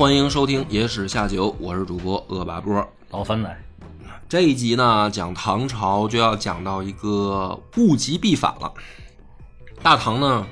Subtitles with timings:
[0.00, 2.82] 欢迎收听《野史下酒》，我是主播恶八波。
[3.10, 3.54] 老番仔，
[4.30, 8.72] 这一集呢，讲唐朝就要讲到一个物极必反了。
[9.82, 10.46] 大唐呢，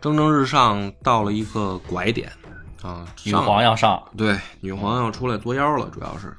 [0.00, 2.32] 蒸蒸日上，到了一个拐点
[2.80, 6.34] 啊，女皇要上，对，女皇要出来作妖了，主要是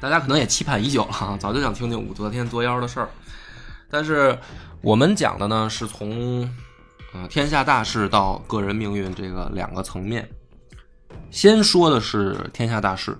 [0.00, 3.08] 大家可能也期盼已久了啊， 早就想听听武则天作妖的事儿。
[3.88, 4.36] 但是
[4.82, 6.52] 我们讲的呢，是从
[7.14, 10.28] 呃天下大事到个人命运这个两个层面。
[11.30, 13.16] 先说的是天下大事。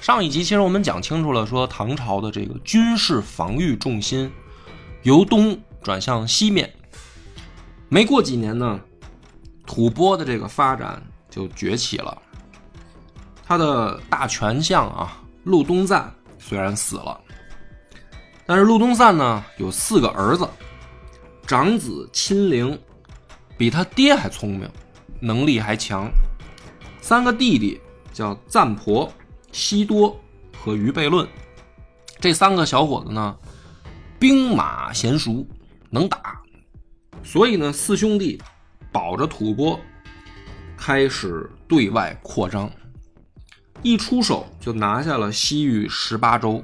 [0.00, 4.30] 上一集其实我们讲清楚了，说唐朝的这个军事防御重心
[5.02, 6.72] 由东转向西面。
[7.88, 8.78] 没过几年呢，
[9.64, 12.22] 吐蕃的这个发展就崛起了。
[13.44, 17.18] 他的大权相啊，陆东赞虽然死了，
[18.44, 20.46] 但是陆东赞呢有四个儿子，
[21.46, 22.78] 长子亲陵
[23.56, 24.68] 比他爹还聪明，
[25.20, 26.10] 能力还强。
[27.06, 27.80] 三个弟弟
[28.12, 29.08] 叫赞婆、
[29.52, 30.20] 西多
[30.58, 31.24] 和于贝论，
[32.18, 33.36] 这三个小伙子呢，
[34.18, 35.46] 兵马娴熟，
[35.88, 36.42] 能打，
[37.22, 38.42] 所以呢，四兄弟
[38.90, 39.78] 保着吐蕃，
[40.76, 42.68] 开始对外扩张，
[43.82, 46.60] 一出手就拿下了西域十八州，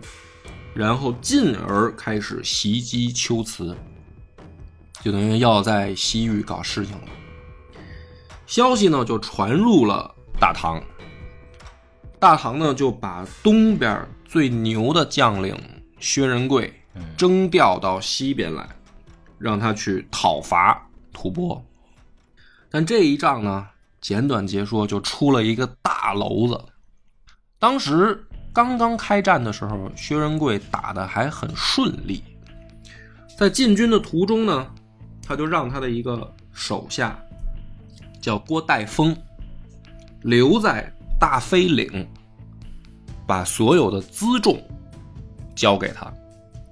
[0.74, 3.76] 然后进而开始袭击龟兹，
[5.04, 7.08] 就等于要在西域搞事情了。
[8.44, 10.11] 消息呢就传入了。
[10.42, 10.82] 大唐，
[12.18, 15.56] 大唐呢就把东边最牛的将领
[16.00, 16.74] 薛仁贵
[17.16, 18.68] 征调到西边来，
[19.38, 21.62] 让他去讨伐吐蕃。
[22.68, 23.68] 但这一仗呢，
[24.00, 26.60] 简短截说，就出了一个大娄子。
[27.60, 32.20] 当时刚刚开战的时候，薛仁贵打的还很顺利，
[33.38, 34.66] 在进军的途中呢，
[35.24, 37.16] 他就让他的一个手下
[38.20, 39.16] 叫郭代峰。
[40.22, 42.06] 留在大飞岭，
[43.26, 44.60] 把所有的辎重
[45.54, 46.12] 交给他，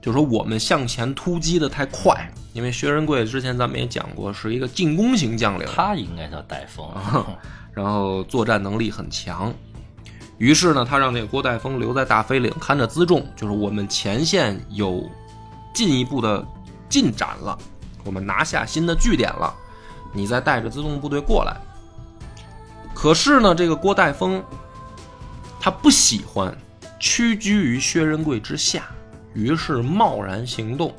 [0.01, 6.89] 就说我们向前突击的太快，因为薛仁贵之前咱们也讲过，是一个进攻型将领，他应该叫戴峰，
[7.73, 9.53] 然后作战能力很强。
[10.39, 15.05] 于是呢，他让那个郭代峰留在大飞岭看着辎重，就是我们前线有
[15.75, 16.45] 进一步的
[16.89, 17.59] 进展了，
[18.05, 19.55] 我们拿下新的据点了，
[20.13, 21.55] 你再带着辎重部队过来。
[22.95, 24.45] 可是呢，这个郭代峰，
[25.59, 26.57] 他不喜欢
[26.99, 28.89] 屈居于薛仁贵之下，
[29.33, 30.95] 于是贸然行动。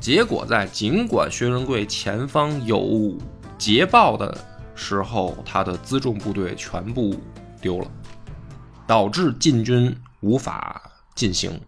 [0.00, 3.16] 结果在尽管薛仁贵前方有
[3.58, 4.36] 捷报的
[4.74, 7.14] 时候，他的辎重部队全部
[7.60, 7.88] 丢了，
[8.86, 10.82] 导致进军无法
[11.14, 11.60] 进行。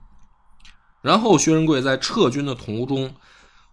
[1.03, 3.13] 然后薛仁贵在撤军的途中，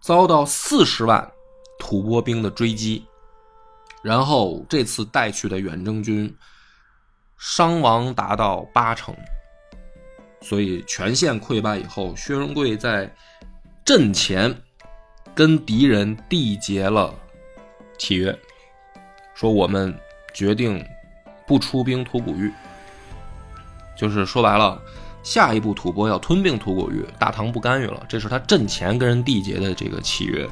[0.00, 1.30] 遭到四十万
[1.78, 3.04] 吐蕃兵的追击。
[4.02, 6.34] 然后这次带去的远征军
[7.36, 9.14] 伤亡达到八成，
[10.40, 13.14] 所以全线溃败以后，薛仁贵在
[13.84, 14.54] 阵前
[15.34, 17.14] 跟敌人缔结了
[17.98, 18.34] 契约，
[19.34, 19.94] 说我们
[20.32, 20.82] 决定
[21.46, 22.50] 不出兵吐谷玉，
[23.94, 24.80] 就是说白了，
[25.22, 30.48] 下一步吐蕃要吞并吐谷玉，大唐不干预了，这是他阵前跟人缔结的这个契约，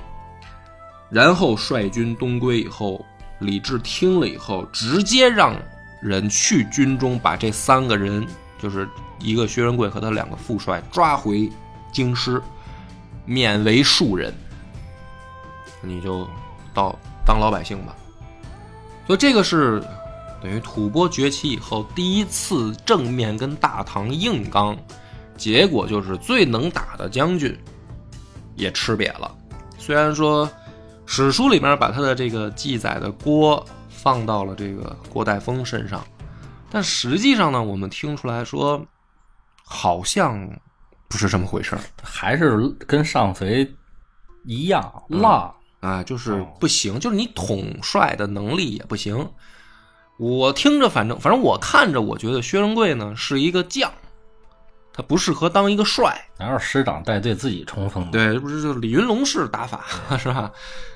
[1.08, 3.02] 然后率军东归以后。
[3.40, 5.54] 李治听了以后，直接让
[6.02, 8.26] 人去军中把这三个人，
[8.60, 8.88] 就是
[9.20, 11.48] 一个薛仁贵和他两个副帅抓回
[11.92, 12.42] 京师，
[13.24, 14.34] 免为庶人。
[15.80, 16.28] 你就
[16.74, 17.94] 到当老百姓吧。
[19.06, 19.80] 所以这个是
[20.42, 24.76] 等于吐蕃崛起以后第一次正面跟大唐硬刚，
[25.36, 27.56] 结果就是最能打的将军
[28.56, 29.32] 也吃瘪了。
[29.78, 30.50] 虽然说。
[31.10, 36.06] 史书里面把他的这个记载的锅放到了这个郭代峰身上，
[36.70, 38.84] 但实际上呢，我们听出来说，
[39.64, 40.46] 好像
[41.08, 43.66] 不是这么回事 还是跟上回
[44.44, 49.30] 一样浪啊，就是不行，就是你统帅的能力也不行。
[50.18, 53.90] 我听着，反正反正我看着，我觉得薛仁贵呢是一个将。
[54.92, 58.10] 他不适合当一个帅，哪有师长带队自己冲锋？
[58.10, 59.84] 对，这不是就李云龙式打法
[60.16, 60.52] 是吧？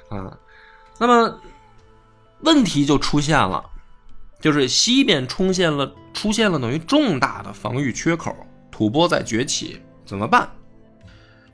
[0.09, 0.39] 啊，
[0.99, 1.41] 那么
[2.41, 3.65] 问题就出现了，
[4.41, 8.35] 就是西边出现了出现了等于重大的防御缺口，
[8.71, 10.49] 吐蕃在崛起，怎么办？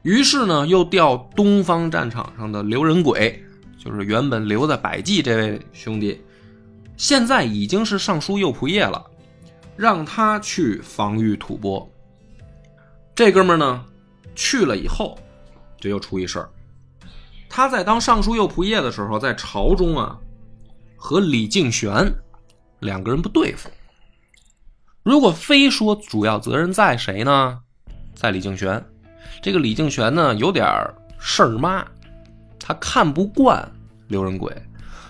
[0.02, 3.43] 于是呢，又调东方战场上的刘仁轨，
[3.82, 6.23] 就是原本留在百济这位兄弟，
[6.96, 9.05] 现在已经是尚书右仆射了，
[9.76, 11.88] 让他去防御吐蕃。
[13.19, 13.85] 这哥们儿呢，
[14.37, 15.19] 去了以后，
[15.81, 16.49] 就又出一事儿。
[17.49, 20.17] 他在当尚书右仆射的时候，在朝中啊，
[20.94, 22.09] 和李敬玄
[22.79, 23.69] 两个人不对付。
[25.03, 27.59] 如果非说主要责任在谁呢？
[28.15, 28.81] 在李敬玄。
[29.43, 30.65] 这个李敬玄呢，有点
[31.19, 31.85] 事儿妈，
[32.61, 33.69] 他看不惯
[34.06, 34.56] 刘仁轨，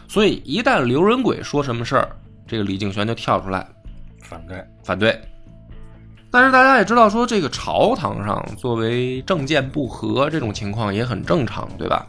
[0.08, 2.16] 所以一旦刘仁轨说什么事儿，
[2.46, 3.68] 这个李敬玄就跳出来
[4.22, 4.64] 反对。
[4.82, 5.20] 反对。
[6.30, 12.06] 但是大家也知道，说这个朝堂上作为政见不合这种情况也很正常，对吧？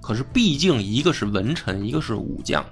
[0.00, 2.64] 可是毕竟一个是文臣，一个是武将，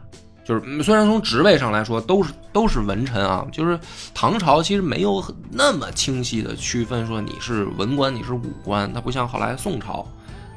[0.42, 3.78] 就是虽然从职位上来说都是都是文臣啊，就是
[4.14, 10.06] 唐朝其实没有很那么清晰的区分说你是文官你是武官，它不像后来宋朝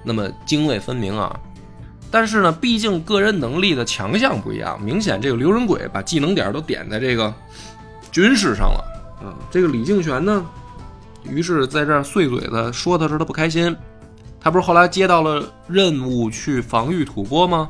[0.06, 1.38] 那么泾渭分明啊。
[2.10, 7.34] 但是呢，毕竟个人能力的强项不一样，明显这个刘仁轨把技能点都点在这个
[8.13, 8.89] 军事上了。
[9.21, 10.45] 啊，这个李敬玄呢，
[11.24, 13.75] 于是在这儿碎嘴子说他是他不开心，
[14.39, 17.69] 他不是后来接到了任务去防御吐蕃吗？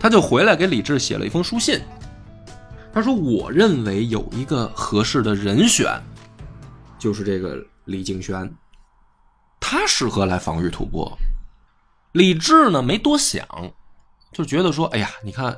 [0.00, 1.80] 他就回来给李治写了一封书信，
[2.92, 5.88] 他说：“我认为有一个合适的人选，
[6.98, 8.52] 就是这个李敬玄，
[9.60, 11.16] 他适合来防御吐蕃。”
[12.12, 13.46] 李治呢没多想，
[14.32, 15.56] 就觉得说：“哎呀，你看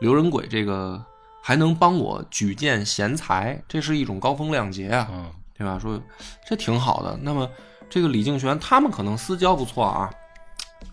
[0.00, 1.04] 刘仁轨这个。”
[1.42, 5.78] 还能帮我举荐贤才，这是一种高风亮节啊，嗯，对吧？
[5.78, 6.00] 说
[6.46, 7.18] 这挺好的。
[7.22, 7.48] 那么
[7.88, 10.10] 这个李敬玄他们可能私交不错啊，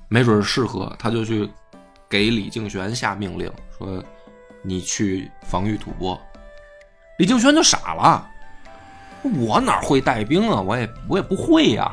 [0.07, 1.49] 没准适合，他就去
[2.09, 4.03] 给李敬玄下命令，说
[4.61, 6.19] 你去防御吐蕃。
[7.17, 8.29] 李敬玄就傻了，
[9.23, 10.61] 我哪会带兵啊？
[10.61, 11.91] 我也我也不会呀。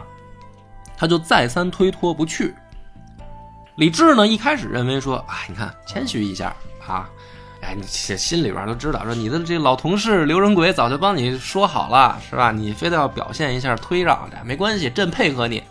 [0.96, 2.54] 他就再三推脱不去。
[3.76, 6.54] 李治呢，一开始认为说，哎，你看谦虚一下
[6.86, 7.10] 啊。
[7.66, 12.52] 哎，你心里边都知道，说你的这老同事刘仁轨早就帮你说好了，是吧？
[12.52, 15.62] 你非得要表现一下推让，这没关系，朕配合你，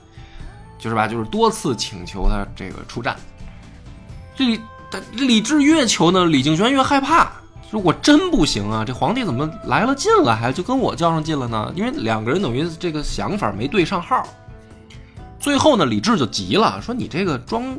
[0.79, 1.07] 就是吧？
[1.07, 3.15] 就是多次请求他这个出战。
[4.35, 4.59] 这李
[5.11, 7.31] 李治越求呢，李敬玄越害怕，
[7.69, 8.83] 说我真不行啊！
[8.83, 11.71] 这皇帝怎么来了劲了，还就跟我较上劲了呢？
[11.75, 14.25] 因为两个人等于这个想法没对上号。
[15.39, 17.77] 最后呢，李治就急了，说你这个装。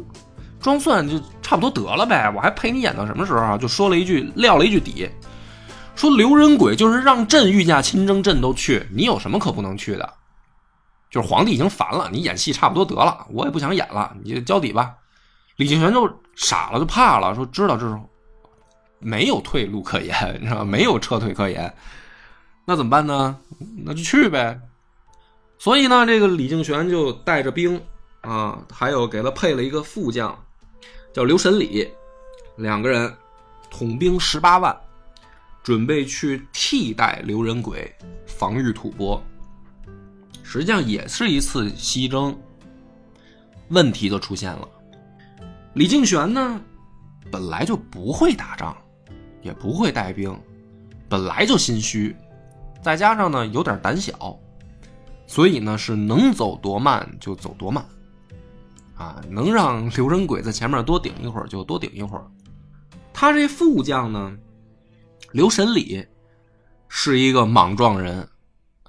[0.64, 3.58] 装蒜就差不多得了呗，我还陪你演到什么时候啊？
[3.58, 5.06] 就说了一句撂了一句底，
[5.94, 10.11] 说刘仁轨就是让朕御驾亲征，朕都去，你有什么可不能去的？
[11.11, 14.94] 就是皇帝已经烦了，你演戏差不多得了，我也不想演了，你就交底吧。
[15.56, 18.00] 李敬玄就傻了，就怕了，说知道这是
[19.00, 20.64] 没有退路可言，你知道吗？
[20.64, 21.70] 没有撤退可言，
[22.64, 23.37] 那怎么办呢？
[23.84, 24.58] 那就去呗。
[25.58, 27.78] 所以呢，这个李敬玄就带着兵
[28.22, 30.34] 啊，还有给他配了一个副将。
[31.14, 31.88] 叫刘神礼，
[32.56, 33.14] 两个人
[33.70, 34.76] 统兵十八万，
[35.62, 37.94] 准备去替代刘仁轨
[38.26, 39.22] 防御吐蕃。
[40.43, 42.37] 实际上也是一次西征，
[43.69, 44.69] 问题就出现了。
[45.75, 46.61] 李敬玄呢，
[47.31, 48.76] 本来就不会打仗，
[49.40, 50.37] 也不会带兵，
[51.08, 52.17] 本来就心虚，
[52.82, 54.36] 再加上呢有点胆小，
[55.29, 57.86] 所以呢是能走多慢就走多慢。
[58.96, 62.24] 啊，能让刘仁轨在前面多顶一会儿就多顶一会儿。
[63.13, 64.36] 他这副将呢，
[65.32, 66.06] 刘神礼
[66.89, 68.29] 是一个莽撞人，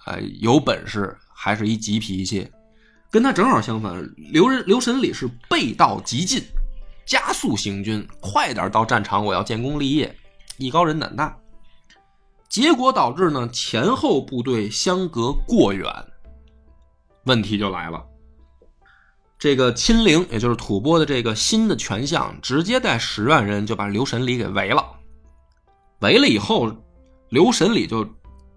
[0.05, 2.49] 哎，有本事还是一急脾气。
[3.11, 6.43] 跟他正好相反，刘仁刘神礼是背道急进，
[7.05, 10.13] 加速行军，快点到战场，我要建功立业，
[10.57, 11.35] 艺高人胆大。
[12.49, 15.87] 结果导致呢前后部队相隔过远，
[17.23, 18.03] 问题就来了。
[19.37, 24.83] 这个亲陵，也就是吐蕃的这个新的权相，直接带十万人就把刘神礼给围了。
[25.99, 26.71] 围了以后，
[27.29, 28.03] 刘神礼就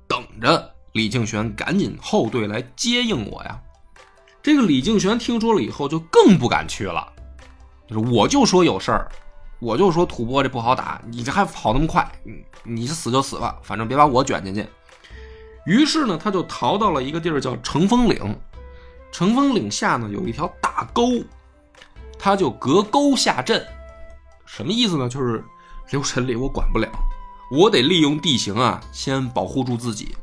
[0.06, 3.61] 等着李敬玄赶紧后队来接应我呀。
[4.42, 7.12] 这个李敬玄听说了以后，就更不敢去了。
[7.88, 9.08] 就是我就说有事儿，
[9.58, 12.08] 我就说吐蕃这不好打，你这还跑那么快，
[12.62, 14.66] 你死就死吧，反正别把我卷进去。
[15.66, 18.38] 于是呢，他就逃到了一个地儿叫乘风岭。
[19.11, 21.23] 乘风岭下呢有一条大沟，
[22.19, 23.67] 他就隔沟下阵，
[24.47, 25.09] 什么意思呢？
[25.09, 25.45] 就是
[25.91, 26.88] 刘神礼我管不了，
[27.50, 30.15] 我得利用地形啊，先保护住自己。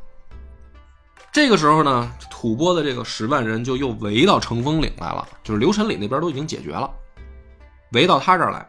[1.32, 6.90] 这个时候呢，吐蕃的这个十万人就又围到乘风岭来了，就是刘神礼那边都已经解决了，
[7.92, 8.66] 围到他这儿来，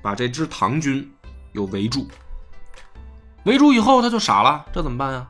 [0.00, 1.12] 把这支唐军
[1.52, 2.06] 又围住。
[3.44, 5.28] 围住以后他就傻了，这怎么办呀？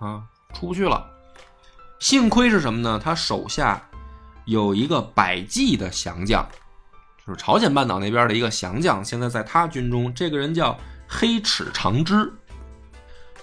[0.00, 1.06] 啊，出不去了。
[2.02, 3.00] 幸亏是什么呢？
[3.00, 3.80] 他手下
[4.44, 6.44] 有一个百济的降将，
[7.24, 10.12] 就是朝鲜半岛那边的一个降将，现在在他军中。
[10.12, 12.28] 这个人叫黑齿长之。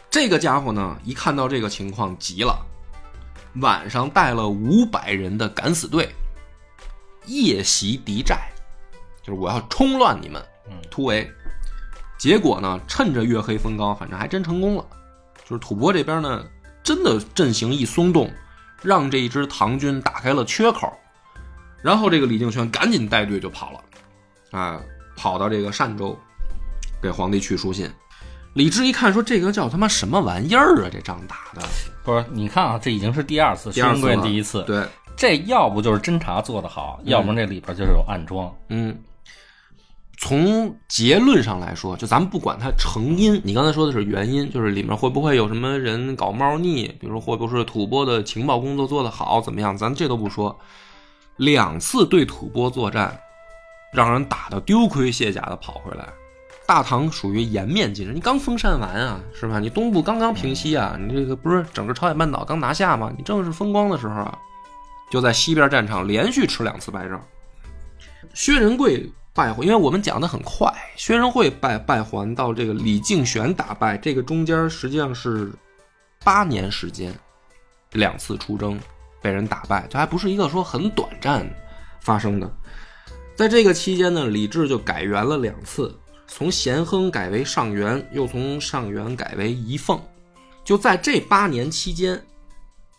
[0.09, 2.53] 这个家伙呢，一看到这个情况急了，
[3.61, 6.13] 晚上带了五百人的敢死队，
[7.27, 8.49] 夜袭敌寨，
[9.23, 10.43] 就是我要冲乱你们，
[10.91, 11.31] 突围。
[12.17, 14.85] 结果呢，趁着月黑风高，反正还真成功了。
[15.45, 16.45] 就是吐蕃这边呢，
[16.83, 18.29] 真的阵型一松动，
[18.81, 20.91] 让这一支唐军打开了缺口。
[21.81, 24.81] 然后这个李敬轩赶紧带队就跑了，啊，
[25.15, 26.17] 跑到这个单州，
[27.01, 27.89] 给皇帝去书信。
[28.53, 30.89] 李治一看，说这个叫他妈什么玩意儿啊？
[30.91, 31.61] 这仗打的
[32.03, 32.25] 不是？
[32.31, 34.83] 你看啊，这已经是第二次，第二贵第一次，对，
[35.15, 38.53] 这要不就是侦查做得好，要不然这里边就是有暗桩。
[38.67, 38.97] 嗯，
[40.21, 49.75] 从结论上来说，就咱们不管它成因，你刚才说的是原因，就是里面会不会有什么人搞猫腻，比如说会不会是吐蕃的情报工作做得好，怎么样？
[49.77, 50.59] 咱这都不说。
[51.37, 53.17] 两次对吐蕃作战，
[53.93, 56.05] 让人打得丢盔卸甲的跑回来。
[56.67, 59.57] 大唐属于颜面尽失，你刚封禅完啊，是吧？
[59.57, 63.09] 你东部刚刚平息啊，你这个不是整个朝鲜半岛刚拿下吗？
[63.17, 64.37] 你正是风光的时候啊，
[65.09, 67.23] 就在西边战场连续吃两次败仗。
[68.33, 75.49] 薛仁贵败还，因为我们讲的很快，薛仁贵败败还到这个李敬玄打败，这个中间实际上是
[76.25, 77.17] 八年时间，
[77.93, 78.77] 两次出征
[79.21, 81.49] 被人打败，这还不是一个说很短暂
[82.01, 82.53] 发生的。
[83.33, 89.97] 在这个期间呢，李治就改元了两次，从咸亨改为上元，又从上元改为仪凤。
[90.65, 92.21] 就在这八年期间，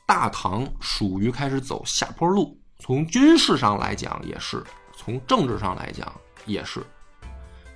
[0.07, 4.65] 大唐属于开始走下坡路，从军事上来讲也是，
[4.97, 6.11] 从政治上来讲
[6.51, 6.83] 也是。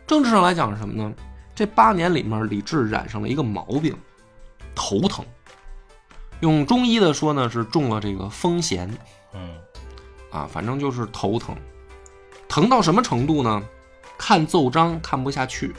[0.07, 1.13] 政治上来讲是什么呢？
[1.55, 3.97] 这八年里面，李治染上了一个毛病，
[4.75, 5.25] 头疼。
[6.41, 8.89] 用中医的说呢，是中了这个风痫
[9.33, 9.55] 嗯，
[10.31, 11.57] 啊，反正就是头疼，
[12.49, 13.63] 疼到什么程度呢？
[14.19, 15.75] 看奏章看不下去，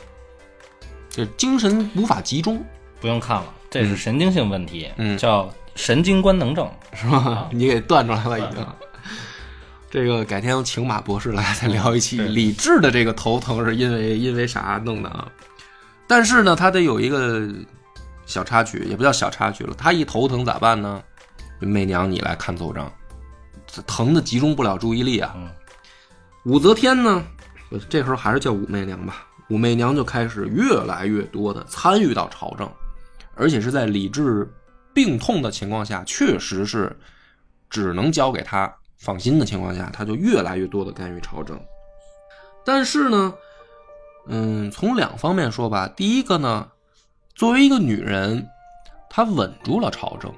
[1.09, 2.63] 这精神无法集中，
[2.99, 6.69] 不用看了，这是神经性问题，嗯叫神经官能症。
[6.93, 7.49] 是吧？
[7.51, 8.65] 你给断出来了已经。
[9.95, 15.25] 这个改天请马博士来再聊一期是李治的这个头疼是因为因为啥弄的啊？
[16.05, 17.47] 但是呢，他得有一个
[18.25, 19.73] 小插曲，也不叫小插曲了。
[19.77, 21.01] 他一头疼咋办呢？
[21.59, 22.91] 媚娘你来看奏章，
[23.65, 25.33] 这疼的集中不了注意力啊。
[25.37, 25.49] 嗯
[26.43, 27.23] 武则天呢，
[27.87, 29.25] 这时候还是叫武媚娘吧。
[29.47, 32.69] 武媚娘就开始越来越多的参与到朝政，
[33.33, 34.45] 而且是在李治
[34.93, 36.93] 病痛的情况下，确实是
[37.69, 38.69] 只能交给他
[39.05, 41.59] 放心的情况下，他就越来越多的干预朝政。
[42.65, 43.31] 但是呢，
[44.27, 46.67] 嗯，从两方面说吧，第一个呢，
[47.35, 48.47] 作为一个女人，
[49.07, 50.33] 她稳住了朝政，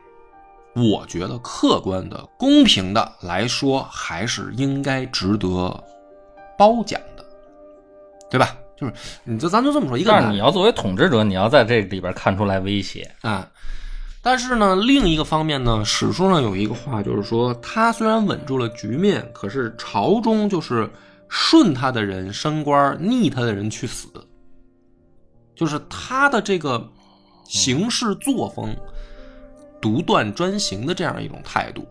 [0.76, 5.82] 我觉得客观的、公平的来说，还是应该值得
[6.58, 7.26] 褒奖的，
[8.30, 8.58] 对吧？
[8.76, 8.94] 就是
[9.24, 13.10] 你就咱就这么说，一个男但是你要作为统治者，你要在这里边看出来威胁。
[13.22, 13.50] 啊。
[14.30, 20.90] 但是呢，另一个方面呢，史书上有一个话，就是说他虽然稳住了局面，可是朝中就是
[21.30, 24.10] 顺他的人升官，逆他的人去死，
[25.56, 26.86] 就是他的这个
[27.46, 28.76] 行事作风、
[29.80, 31.88] 独断专行的这样一种态度，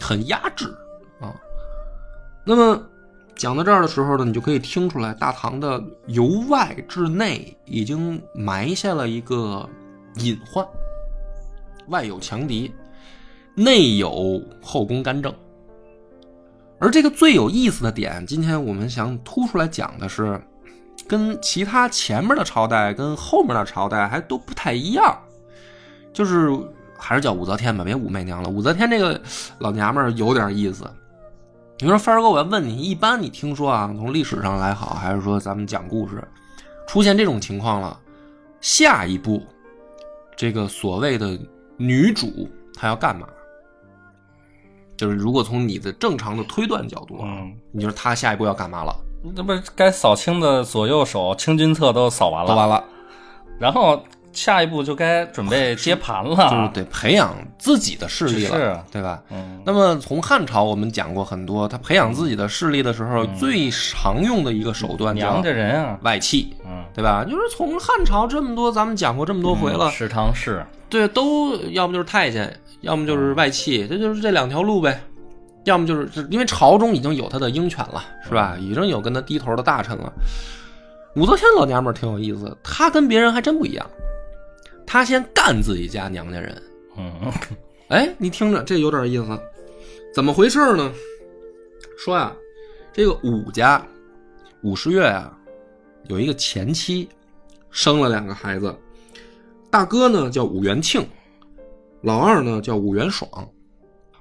[0.00, 0.74] 很压制
[1.20, 1.30] 啊。
[2.46, 2.82] 那么
[3.34, 9.68] 讲到这儿的时候呢，你就可以听出来，大唐的由外至内已经埋下了一个
[10.14, 10.66] 隐患。
[11.88, 12.72] 外有强敌，
[13.54, 15.34] 内有后宫干政。
[16.78, 20.40] 而这个最有意思的点，今天我们想突出来讲的是，
[21.08, 25.18] 跟其他前面的朝代跟后面的朝代还都不太一样，
[26.12, 26.50] 就是
[26.98, 28.50] 还是叫武则天吧，别武媚娘了。
[28.50, 29.18] 武则天这个
[29.58, 30.84] 老娘们儿有点意思。
[31.78, 36.22] 你说帆儿哥，我要问你，一般你听说啊，从历史上来好，还是说咱们讲故事，
[36.86, 37.98] 出现这种情况了，
[38.60, 39.42] 下一步
[40.34, 41.38] 这个所谓的
[41.76, 43.26] 女主她要干嘛？
[44.96, 48.94] 就是如果从你的正常的推断角度啊，嗯，你就是她下一步要干嘛了？
[49.34, 52.84] 那不是该扫清的左右手清君侧都扫完了，扫完了，
[53.58, 54.02] 然后
[54.36, 56.68] 下一步就该准备接盘了就是。
[56.74, 59.22] 得培养自己的势力了，是对吧？
[59.30, 67.24] 嗯，那么从汉朝我们讲过很多，他培养自己的势力的时候，最常用的一个手段叫娘家人啊，外戚，嗯，对吧？
[67.24, 75.00] 就是从汉朝这么多，咱们讲过这么多回了，食堂是，对，都要么就是太监，要么就是外戚，这就是这两条路呗。
[75.64, 78.56] 要么就是因为朝中已经有他的鹰犬了，是吧？
[78.60, 80.12] 已经有跟他低头的大臣了。
[81.16, 83.84] 武则天老娘们儿挺有意思，她跟别人还真不一样。
[84.86, 86.62] 他先干自己家娘家人。
[86.96, 87.32] 嗯，
[87.88, 89.38] 哎，你听着，这有点意思，
[90.14, 90.92] 怎么回事呢？
[91.98, 92.32] 说呀，
[92.92, 93.84] 这个武家
[94.62, 95.36] 武士月啊，
[96.08, 97.08] 有一个前妻，
[97.70, 98.74] 生了两个孩子，
[99.70, 101.06] 大哥呢叫武元庆，
[102.02, 103.28] 老二呢叫武元爽。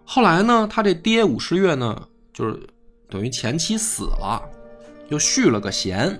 [0.04, 2.60] 后来呢，他这爹武士月呢，就是
[3.10, 4.42] 等于前妻死了，
[5.10, 6.20] 又续了个弦，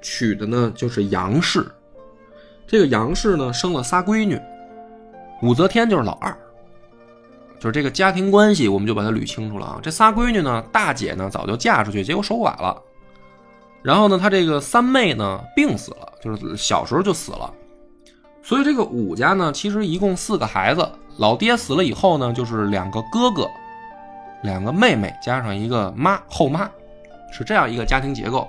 [0.00, 1.66] 娶的呢就是杨氏。
[2.72, 4.40] 这个杨氏呢，生了仨闺女，
[5.42, 6.34] 武则天就是老二。
[7.60, 9.78] 就是这个家庭关系，我们就把它捋清楚了啊。
[9.82, 12.80] 这仨闺女呢，大姐呢早就嫁出去，结果守寡了。
[13.82, 17.52] 然后呢，她这个三妹呢病死了，就是小时候就死了。
[18.42, 20.90] 所以这个武家呢，其实一共四个孩子。
[21.18, 23.46] 老爹死了以后呢，就是两个哥哥，
[24.44, 26.70] 两个妹妹，加上一个妈后妈，
[27.30, 28.48] 是这样一个家庭结构。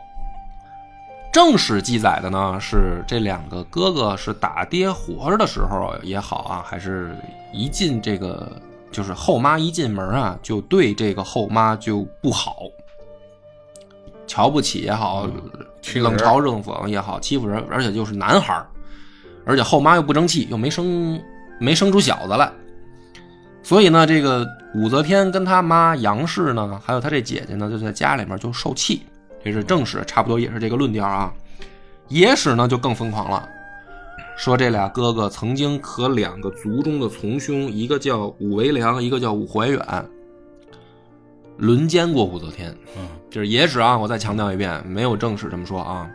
[1.33, 7.13] 正史记载的呢，是这两个哥哥是打爹活着的时候也好啊，还是
[7.51, 8.49] 一进这个。
[8.91, 12.57] 就是后妈一进门啊，就对这个后妈就不好，
[14.27, 15.27] 瞧不起也好，
[15.95, 18.63] 冷嘲热讽也好，欺负人，而且就是男孩
[19.47, 21.19] 而且后妈又不争气，又没生
[21.59, 22.51] 没生出小子来，
[23.63, 29.01] 所以呢，这个武则天跟他妈杨氏呢，还有他这姐姐呢，就在家里面就受气，
[29.43, 31.33] 这是正史，差不多也是这个论调啊。
[32.07, 33.47] 野史呢就更疯狂了。
[34.35, 39.79] 说这俩哥哥曾经和两个族中的从兄，一个叫武维良，一个叫武怀远，
[41.57, 42.75] 轮奸过武则天。
[42.97, 46.09] 嗯，这是野史啊，我再强调一遍，没有正史这么说啊。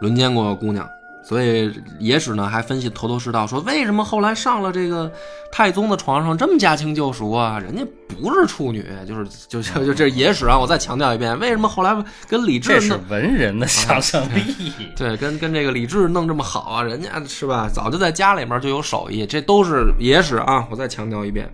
[0.00, 0.88] 轮奸过姑娘。
[1.22, 5.10] 所以野史呢还分析头头是道，说为什么后来上了这个
[5.52, 7.58] 太宗的床上这么驾轻就熟啊？
[7.58, 10.58] 人家不是处女，就是就就就这野史啊！
[10.58, 11.94] 我再强调一遍，为什么后来
[12.26, 14.72] 跟李治这是文人的想象力？
[14.96, 16.82] 对，跟跟这个李治弄这么好啊？
[16.82, 17.68] 人家是吧？
[17.70, 20.66] 早就在家里面就有手艺，这都是野史啊！
[20.70, 21.52] 我再强调一遍，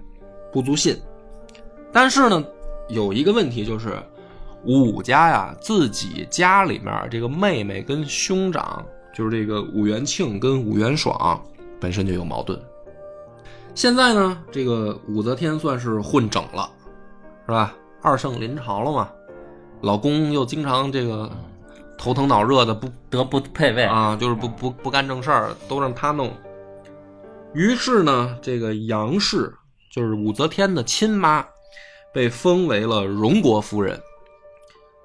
[0.53, 0.97] 不足信。
[1.93, 2.43] 但是呢，
[2.89, 3.99] 有一个问题就是，
[4.65, 8.85] 武家呀自己家里面这个妹妹跟兄长。
[9.17, 11.43] 就是这个武元庆跟武元爽
[11.81, 12.61] 本身就有矛盾，
[13.75, 16.71] 现在呢，这个武则天算是混整了，
[17.47, 17.75] 是吧？
[18.03, 19.11] 二圣临朝了嘛，
[19.81, 21.31] 老公又经常这个
[21.97, 26.31] 头疼脑热的，不得不配位啊，就是不不不干正事儿，都让他弄。
[27.55, 29.51] 于是呢，这个杨氏
[29.91, 31.43] 就是武则天的亲妈，
[32.13, 33.99] 被封为了荣国夫人。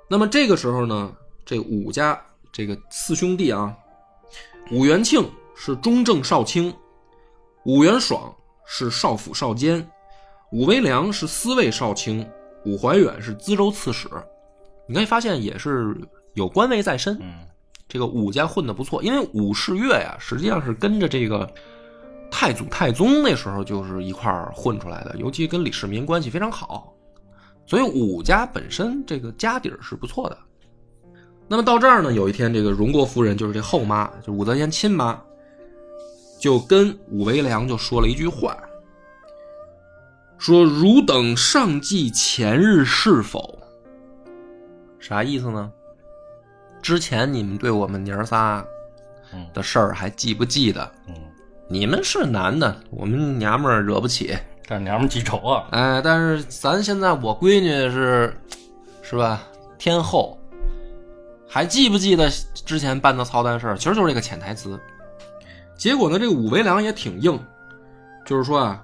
[0.09, 1.13] 那么这个时候呢，
[1.45, 2.21] 这武家
[2.51, 3.73] 这个四兄弟啊。
[4.71, 6.73] 武元庆是中正少卿，
[7.65, 8.33] 武元爽
[8.65, 9.85] 是少府少监，
[10.53, 12.25] 武威良是司卫少卿，
[12.63, 14.07] 武怀远是资州刺史。
[14.87, 15.95] 你可以发现也是
[16.35, 17.17] 有官位在身。
[17.19, 17.33] 嗯，
[17.89, 21.53] 这个武家混的不错，因为武士月呀，实际上是跟着这个
[22.31, 26.93] 太祖太宗那时候就是一块混出来的，尤其跟李世民关系非常好，
[27.65, 30.37] 所以武家本身这个家底儿是不错的。
[31.51, 35.21] 那么到这儿呢，有一天，这个荣国夫人就是这后妈，就武则天亲妈，
[36.39, 38.57] 就跟武维良就说了一句话，
[40.37, 43.59] 说：“汝等尚记前日是否？”
[44.97, 45.69] 啥意思呢？
[46.81, 48.65] 之前你们对我们娘仨
[49.53, 50.89] 的事儿还记不记得？
[51.09, 51.15] 嗯，
[51.67, 54.33] 你们是男的，我们娘们儿惹不起，
[54.69, 55.67] 但娘们记仇啊。
[55.71, 58.33] 哎，但是咱现在我闺女是，
[59.01, 59.43] 是吧？
[59.77, 60.37] 天后。
[61.53, 63.77] 还记不记得之前办的操蛋事儿？
[63.77, 64.79] 其实就是这个潜台词。
[65.77, 67.37] 结果呢，这个武维良也挺硬，
[68.25, 68.81] 就是说啊，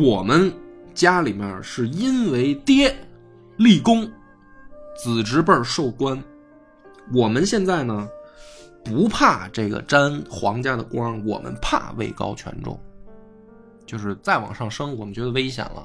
[0.00, 0.50] 我们
[0.94, 2.96] 家里面是因为爹
[3.58, 4.10] 立功，
[4.96, 6.18] 子侄辈受官，
[7.12, 8.08] 我们现在呢
[8.82, 12.80] 不怕这个沾皇家的光，我们怕位高权重，
[13.84, 15.84] 就是再往上升，我们觉得危险了。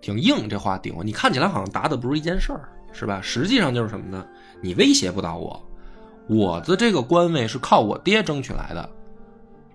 [0.00, 0.94] 挺硬，这话顶。
[1.02, 3.20] 你看起来好像答的不是一件事儿，是吧？
[3.20, 4.24] 实际上就是什么呢？
[4.60, 5.62] 你威胁不到我，
[6.28, 8.90] 我的这个官位是靠我爹争取来的，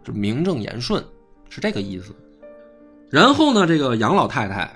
[0.03, 1.03] 这名正言顺，
[1.49, 2.13] 是这个意思。
[3.09, 4.69] 然后呢，这个杨老太太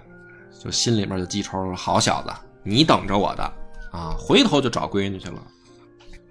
[0.60, 2.30] 就心里面就记仇了，好小子，
[2.64, 3.44] 你等着我的
[3.92, 4.16] 啊！
[4.18, 5.42] 回头就找闺女去了。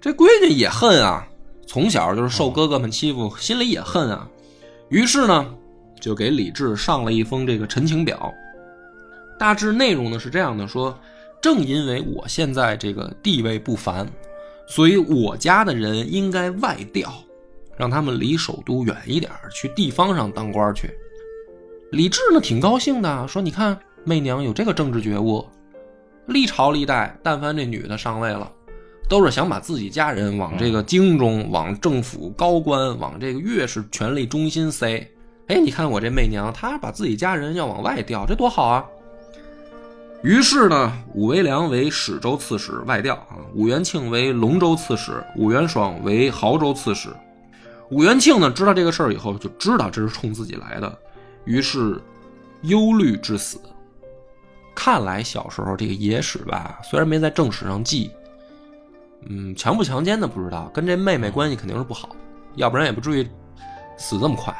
[0.01, 1.27] 这闺女也恨啊，
[1.65, 4.27] 从小就是受哥哥们欺负，心里也恨啊。
[4.89, 5.53] 于是呢，
[5.99, 8.33] 就给李治上了一封这个陈情表，
[9.37, 10.97] 大致内容呢是这样的说。
[11.41, 14.07] 正因为我现在这个地位不凡，
[14.67, 17.13] 所以我家的人应该外调，
[17.77, 20.89] 让他们离首都远一点，去地方上当官去。
[21.91, 25.45] 李治呢挺高兴的，说：“你看媚娘有这个政治觉悟，
[26.25, 28.51] 历朝历代，但凡这女的上位了，
[29.07, 35.07] 都是想把自己家人往这个京中、往政府高官、往这个越是权力中心塞。
[35.47, 38.85] 哎，你看我这媚娘，她把自己家人要往外调，这多好啊！
[40.23, 47.09] 于是呢，武维良为史州刺史外调啊，武元庆为龙州刺史，武元爽为亳州刺史。
[47.91, 50.97] 武元庆呢，知道这个事儿以后，就知道这是冲自己来的，
[51.45, 52.01] 于是
[52.63, 53.59] 忧虑致死。
[54.75, 58.11] 看来小时候这个野史吧，虽然没在正史上记，
[59.29, 62.09] 嗯，强不强奸的不知道，跟这妹妹关系肯定是不好，
[62.55, 63.29] 要不然也不至于
[63.97, 64.53] 死这么快。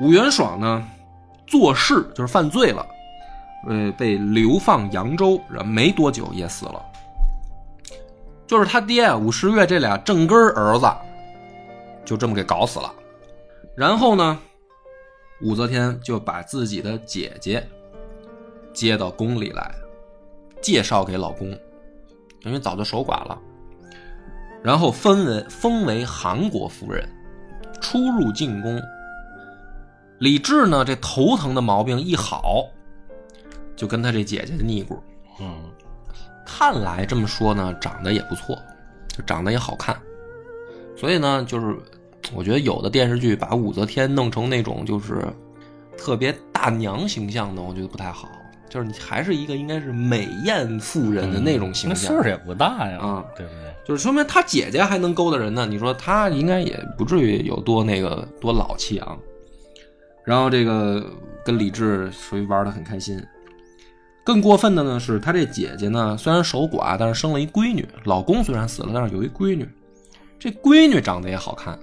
[0.00, 0.88] 武元爽呢，
[1.46, 2.86] 做事就是犯罪了，
[3.66, 6.82] 呃，被流放扬州，然后没多久也死了。
[8.46, 10.86] 就是他爹武十月这俩正根儿子，
[12.04, 12.92] 就这么给搞死了。
[13.76, 14.38] 然后呢，
[15.42, 17.66] 武则天就把自己的姐姐
[18.72, 19.74] 接到宫里来，
[20.62, 21.48] 介绍给老公，
[22.44, 23.36] 因为早就守寡了。
[24.62, 27.08] 然后分为封为韩国夫人，
[27.80, 28.80] 出入进宫。
[30.20, 32.64] 李治呢，这头疼的毛病一好，
[33.76, 34.98] 就跟他这姐姐的腻咕。
[35.38, 35.54] 嗯，
[36.46, 38.58] 看来这么说呢，长得也不错，
[39.08, 39.96] 就长得也好看。
[40.96, 41.76] 所以呢，就是
[42.34, 45.22] 我觉得有的电视剧把武则天弄成那种就是
[45.96, 48.28] 特别大娘形象的，我觉得不太好。
[48.68, 52.12] 就是你还是一个应该是美艳妇人的那种形那象。
[52.12, 53.74] 岁数也不大呀，啊对不对？
[53.84, 55.64] 就是说明他姐姐还能勾搭人呢。
[55.64, 59.16] 你说他应该也不至于有多那个多老气啊。
[60.24, 61.08] 然后这个
[61.44, 63.22] 跟李治属于玩的很开心。
[64.26, 67.88] 更过分的呢是，他这姐姐呢虽然守寡，但是生了一闺女。
[68.02, 69.68] 老公虽然死了，但是有一闺女。
[70.36, 71.78] 这闺女长得也好看，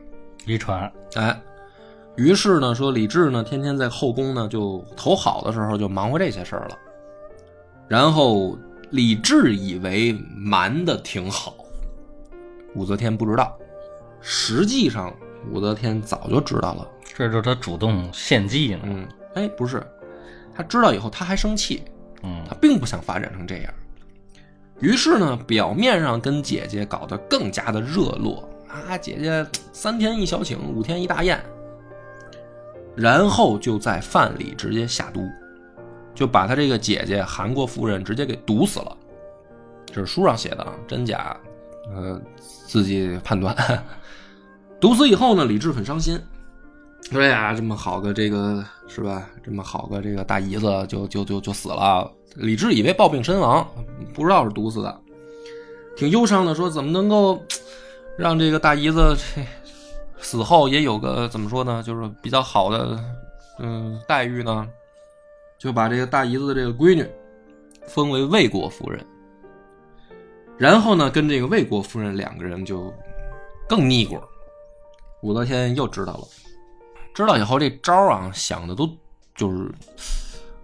[0.45, 1.41] 遗传，哎。
[2.17, 6.77] 于是呢，说李治呢，天天在后宫呢，就头好的时候就忙活这些事儿了。
[7.88, 8.58] 然后
[8.89, 11.56] 李治以为瞒的挺好，
[12.75, 13.58] 武则天不知道，
[14.19, 15.13] 实际上
[15.49, 16.86] 武则天早就知道了。
[17.15, 18.82] 这就是他主动献计呢。
[18.84, 19.82] 嗯，哎，不是，
[20.53, 21.84] 他知道以后他还生气，
[22.23, 23.73] 嗯他并不想发展成这样。
[24.79, 31.39] 于是呢，表面上跟姐姐搞得更加的热络啊，姐姐三天一小请，五天一大宴，
[32.95, 35.29] 然后就在饭里直接下毒，
[36.15, 38.97] 就把他这个姐姐韩国夫人直接给毒死了。
[39.86, 41.38] 这是书上写的啊，真假，
[41.93, 42.19] 呃，
[42.67, 43.55] 自己判断。
[44.81, 46.19] 毒死以后呢，李治很伤心，
[47.12, 49.30] 对：“呀，这么好个这个是吧？
[49.44, 53.68] 这么好个这个大姨子就就就就死了。”李治以为暴病身亡，
[54.13, 55.02] 不知道是毒死的，
[55.96, 57.39] 挺忧伤的，说：“怎么能够
[58.18, 59.42] 让这个大姨子这
[60.20, 61.84] 死后也有个怎么说呢？
[61.86, 63.00] 就是比较好的
[63.60, 64.68] 嗯待遇呢？”
[65.60, 67.08] 就把这个大姨子的这个闺女
[67.88, 69.06] 封为魏国夫人，
[70.58, 72.94] 然后呢，跟这个魏国夫人两个人就
[73.70, 74.22] 更腻过。
[75.22, 76.28] 武则天又知道了，
[77.13, 78.89] 知道以后这招啊想的都
[79.36, 79.71] 就是，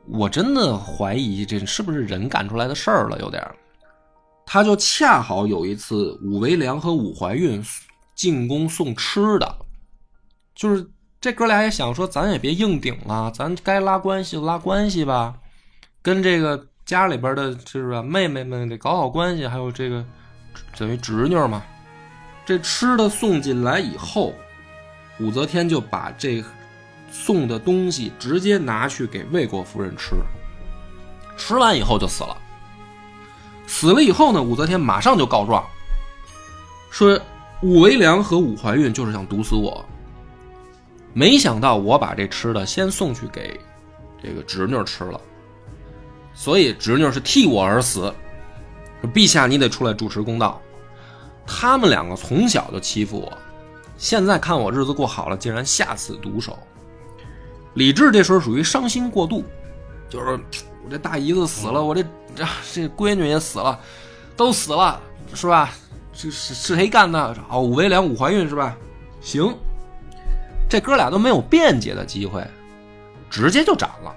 [0.07, 3.45] 我真的怀疑这是不是人干出来的事儿了，有点。
[4.45, 7.63] 他就恰好有一次，武维良和武怀孕
[8.15, 9.55] 进宫送吃的，
[10.55, 10.89] 就是
[11.21, 15.35] 这哥俩也想说，咱也别硬顶了，咱该拉关系就拉关系吧，
[16.01, 20.03] 跟这个家里边的就是妹妹们得搞好关系，还有这个
[20.75, 21.61] 等于侄女嘛。
[22.43, 24.33] 这吃的送进来以后，
[25.19, 26.43] 武则天就把这
[27.11, 30.15] 送的东西直接拿去给魏国夫人吃，
[31.37, 32.37] 吃完以后就死了。
[33.67, 35.63] 死了以后呢，武则天马上就告状，
[36.89, 37.19] 说
[37.61, 39.85] 武维良和武怀孕就是想毒死我。
[41.13, 43.59] 没想到我把这吃的先送去给
[44.23, 45.19] 这个侄女吃了，
[46.33, 48.13] 所以侄女是替我而死。
[49.13, 50.61] 陛下，你得出来主持公道。
[51.47, 53.37] 他们两个从小就欺负我，
[53.99, 56.57] 现在看我日子过好了，竟然下此毒手。
[57.73, 59.43] 李治这时候属于伤心过度，
[60.09, 60.39] 就是
[60.83, 62.01] 我这大姨子死了，我这
[62.33, 63.77] 这这闺女也死了，
[64.37, 64.99] 都死了，
[65.33, 65.71] 是吧？
[66.13, 67.37] 这是是谁干的？
[67.49, 68.75] 哦，武威良、武怀孕是吧？
[69.19, 69.53] 行，
[70.69, 72.41] 这哥俩都没有辩解的机会，
[73.29, 74.15] 直接就斩了。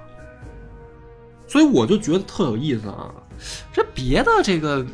[1.48, 3.12] 所以我就觉得特有意思啊，
[3.72, 4.86] 这别的这个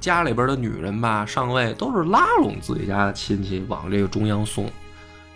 [0.00, 4.68] 家里边的女人吧，上位都是拉拢自己家的亲戚往这个中央送，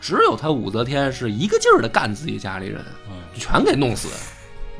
[0.00, 4.08] 只有他武则天是一个劲儿的干自己家里人，嗯，全给弄死。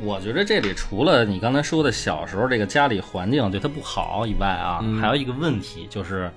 [0.01, 5.01] 我觉得这里除了你刚才说的小时候这个家里环境对他不好以外啊，嗯。
[5.01, 6.29] 还有一个问题就是，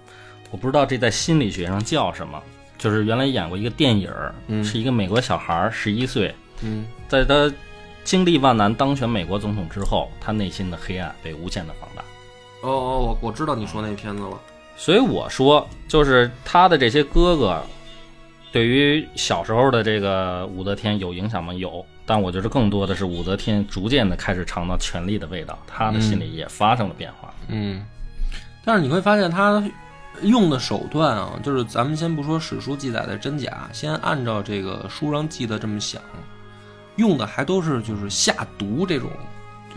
[0.52, 2.40] 我不知道这在心理学上叫什么，
[2.78, 4.12] 就是原来演过一个电影，
[4.48, 4.64] 嗯。
[4.64, 6.86] 是一个美国小孩儿，十一岁，嗯。
[7.08, 7.52] 在他
[8.04, 12.04] 经历万难当选美国总统之后，他内心的黑暗被无限的放大。
[12.68, 14.38] 哦哦，我我知道你说那片子了。
[14.76, 17.64] 所以我说，就是他的这些哥哥，
[18.52, 21.54] 对于小时候的这个武则天有影响吗？
[21.54, 27.34] 有，但我觉得更多的是武则天逐渐的开始尝到权力的味道，他的心里也发生了变化。
[27.48, 27.84] 嗯，
[28.64, 29.64] 但是你会发现他
[30.22, 36.00] 用的手段啊，就是咱们先不说史书记载的真假，先按照这个书上记的这么想，
[36.98, 39.10] 用的还都是就是下毒这种，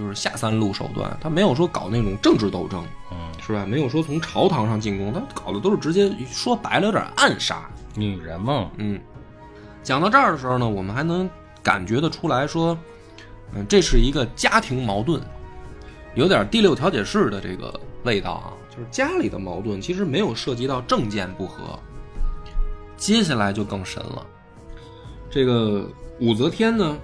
[0.00, 2.82] 就是下三路手段，他没有说搞那种政治斗争，
[3.12, 3.66] 嗯，是吧？
[3.66, 7.68] 没有说从朝堂上进攻，他搞的都是直接说白了有点暗杀。
[7.94, 8.98] 女人嘛，嗯，
[9.82, 11.28] 讲到这儿的时候呢，我们还能
[11.62, 12.78] 感觉得出来说，
[13.52, 15.20] 嗯，这是一个家庭矛盾，
[16.14, 21.78] 有点第六调解室的这个味道啊，就是家里的矛盾其实没有涉及到政见不合。
[22.96, 24.26] 接下来就更神了，
[25.30, 25.86] 这个
[26.20, 26.96] 武则天呢，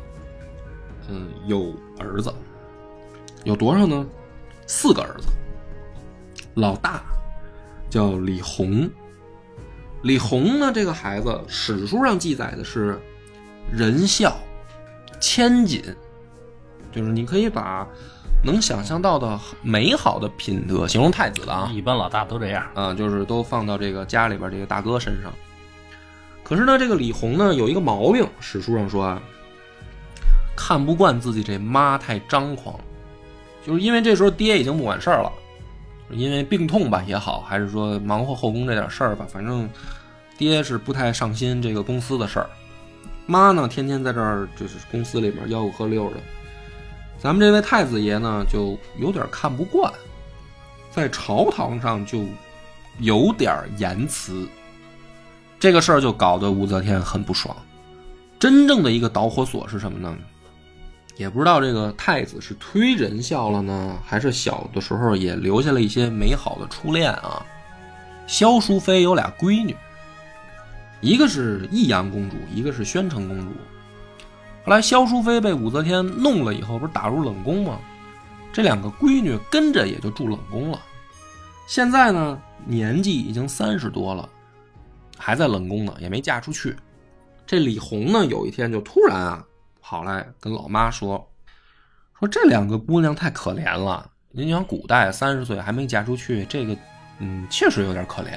[1.09, 2.33] 嗯，有儿子，
[3.47, 4.05] 有多少呢？
[4.67, 5.29] 四个儿子，
[6.55, 7.01] 老大
[7.89, 8.91] 叫李弘。
[10.03, 13.01] 李弘呢，这个孩子史书上记载的是
[13.71, 14.37] 仁孝、
[15.21, 15.81] 谦谨，
[16.91, 17.87] 就是你可以把
[18.45, 22.67] 能想象到的美好的品德形容太子的啊，一般老大都这样。
[22.75, 25.33] 啊，就是都放到这个家里边这个大哥身上。
[26.43, 29.23] 可是呢，这个李弘呢有一个毛病，史书上说啊，
[30.57, 32.77] 看不惯自己这妈太张狂，
[33.67, 35.33] 就是因为这时候爹已经不管事儿了，
[36.11, 39.69] 因为病痛吧也好，还是说忙活后宫这点事儿吧，反正
[40.39, 42.49] 爹是不太上心这个公司的事儿，
[43.27, 46.17] 妈呢天天在这儿就是公司里面吆五喝六的，
[47.19, 49.93] 咱们这位太子爷呢就有点看不惯，
[50.93, 52.25] 在朝堂上就
[53.01, 54.47] 有点言辞，
[55.59, 57.57] 这个事儿就搞得武则天很不爽。
[58.39, 60.17] 真正的一个导火索是什么呢？
[61.17, 67.45] 也不知道这个太子是推仁孝了呢，还是小的时候也留下了一些美好的初恋啊。
[68.27, 69.75] 萧淑妃有俩闺女，
[71.01, 73.53] 一个是益阳公主，一个是宣城公主。
[74.65, 77.79] 后来萧淑妃被武则天弄了以后，不是打入冷宫吗？
[78.53, 80.81] 这两个闺女跟着也就住冷宫了。
[81.67, 84.29] 现在呢，年纪已经三十多了，
[85.17, 86.77] 还在冷宫呢，也没嫁出去。
[87.47, 89.45] 这李弘呢，有一天就突然啊，
[89.89, 91.31] 跑来跟老妈说，
[92.19, 94.11] 说这两个姑娘太可怜了。
[94.33, 96.77] 你想，古代三十岁还没嫁出去，这个，
[97.21, 98.37] 嗯，确实有点可怜。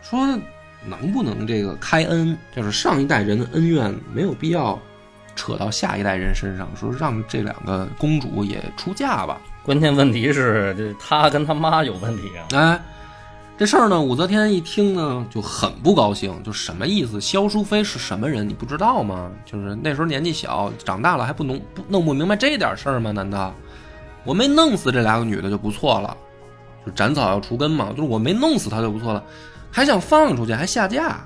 [0.00, 0.38] 说
[0.86, 4.78] 能不能这个开恩，就是上一代人的恩怨，没有必要
[5.34, 9.40] 扯到下一代人身上，说让这两个公主也出嫁吧。
[9.64, 12.46] 关键问题是，这他跟他妈有问题啊。
[12.52, 12.80] 哎，
[13.58, 17.20] 这事儿呢，武则天一听呢就很不高兴，就什么意思？
[17.20, 18.48] 萧淑妃是什么人？
[18.48, 19.30] 你不知道吗？
[19.44, 23.12] 就是那时候年纪小，长大了还不弄不弄不明白这点事儿吗？
[23.12, 23.54] 难道
[24.24, 26.16] 我没弄死这俩个女的就不错了？
[26.84, 29.22] 就斩草要除根嘛，就是我没弄死她就不错了，
[29.70, 31.20] 还想放出去，还下嫁？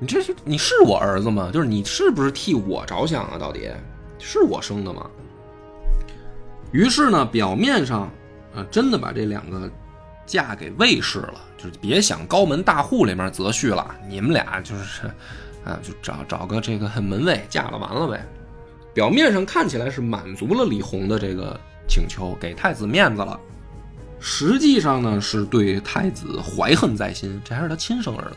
[0.00, 1.50] 你这是你是我儿子吗？
[1.52, 3.38] 就是你是不是替我着想啊？
[3.38, 3.70] 到底
[4.18, 5.06] 是我生的吗？
[6.72, 8.10] 于是呢，表面上，
[8.56, 9.70] 呃，真的把这两个
[10.26, 15.06] 嫁给卫氏了，就是别想高门大户里面择婿了，你们俩就是，
[15.64, 18.26] 啊，就找找个这个门卫嫁了完了呗。
[18.92, 21.58] 表面上看起来是满足了李弘的这个
[21.88, 23.38] 请求，给太子面子了，
[24.20, 28.36] 实际上呢是对太子怀恨在心，这还是他亲生儿子。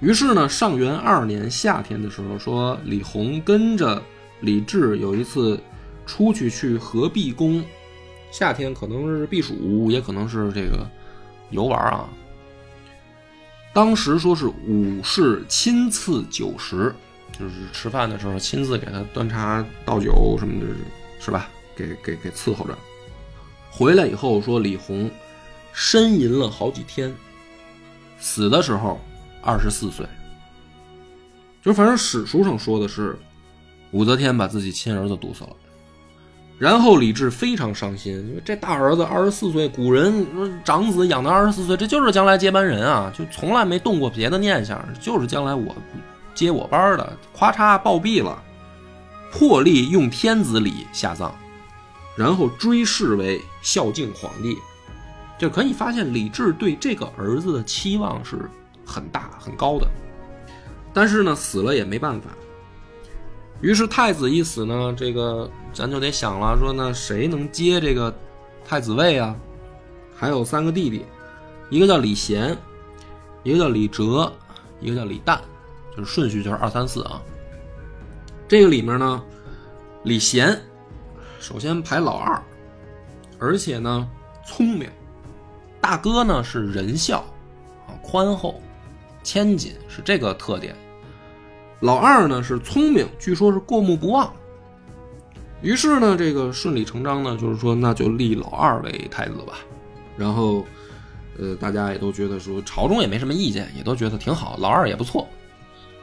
[0.00, 4.02] 于是呢，上元二年夏天的时候，说李弘跟着
[4.40, 5.60] 李治有一次
[6.06, 7.62] 出去去合璧宫，
[8.32, 10.84] 夏天可能是避暑，也可能是这个
[11.50, 12.08] 游玩啊。
[13.72, 16.94] 当时说是武士亲赐酒食，
[17.38, 20.66] 就是吃饭的时候亲自给他端茶倒酒什么的，
[21.20, 21.48] 是吧？
[21.76, 22.76] 给给给伺候着。
[23.70, 25.10] 回来以后说李弘
[25.74, 27.14] 呻吟了好几天，
[28.18, 29.00] 死的时候
[29.42, 30.06] 二十四岁。
[31.62, 33.18] 就反正史书上说的是，
[33.92, 35.56] 武则天把自己亲儿子毒死了。
[36.62, 40.24] 然后李治非常伤心，因为这大儿子二十四岁，古人
[40.62, 45.74] 长子养到二十四岁，这就是将来接班人啊，就从来没动过别的念想，就是将来我
[46.36, 47.18] 接我班的。
[47.36, 48.40] 咵嚓暴毙了，
[49.32, 51.32] 破例用天子礼下葬，
[52.16, 54.56] 然后追谥为孝敬皇帝。
[55.36, 58.48] 就可以发现李治对这个儿子的期望是
[58.86, 59.88] 很大很高的，
[60.94, 62.30] 但是呢，死了也没办法。
[63.62, 68.14] 于是太子一死呢，这个咱就得想了，说那谁能接这个
[68.64, 69.34] 太子位啊？
[70.14, 71.06] 还有三个弟弟，
[71.70, 72.56] 一个叫李贤，
[73.44, 74.30] 一个叫李哲，
[74.80, 75.38] 一个叫李旦，
[75.96, 77.22] 就是顺序就是二三四啊。
[78.48, 79.22] 这个里面呢，
[80.02, 80.60] 李贤
[81.38, 82.42] 首先排老二，
[83.38, 84.08] 而且呢
[84.44, 84.90] 聪明。
[85.80, 87.18] 大哥呢是仁孝
[87.86, 88.60] 啊，宽厚、
[89.22, 90.76] 谦谨，是这个特点。
[91.82, 94.32] 老二呢是聪明，据说是过目不忘。
[95.62, 99.54] 于是呢，这个顺理成章呢，就是说那就立老二为太子吧。
[100.16, 100.64] 然后，
[101.36, 105.26] 呃，大家也都觉得说朝中也没什么意见，也都觉得挺好，老二也不错，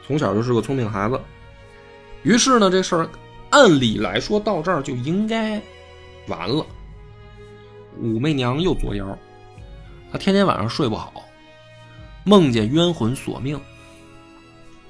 [0.05, 1.17] 从小就是个聪明孩子。
[2.23, 3.09] 于是呢，这事儿
[3.51, 5.61] 按理来说到这儿就应该
[6.27, 6.65] 完了。
[8.01, 9.17] 武媚娘又作妖，
[10.11, 11.13] 她天天晚上睡不好，
[12.25, 13.57] 梦见冤魂索命，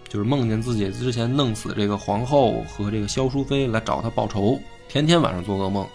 [0.09, 5.87] 就是梦见自己之前弄死这个皇后和这个萧淑妃来找她报仇，天天晚上做噩梦，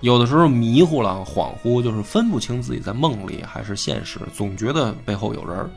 [0.00, 5.70] 有的时候迷糊了、恍惚，就是分不清自己在梦里还是现实，总觉得背后有人，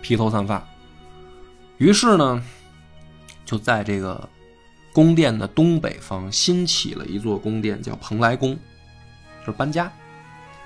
[0.00, 0.64] 披头散发。
[1.78, 2.42] 于是呢，
[3.44, 4.28] 就在这个
[4.92, 8.56] 宫殿的东北方新起了一座宫殿，叫蓬莱宫，
[9.40, 9.92] 就是搬家。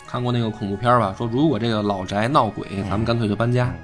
[0.07, 1.15] 看过那个恐怖片吧？
[1.17, 3.75] 说如果这个老宅闹鬼，咱们干脆就搬家。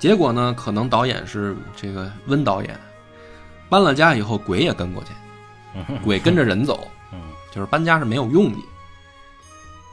[0.00, 2.80] 结果呢，可能导演是这个温导演，
[3.68, 5.10] 搬了家以后，鬼也跟过去，
[6.02, 6.88] 鬼跟着人走，
[7.52, 8.58] 就是搬家是没有用的。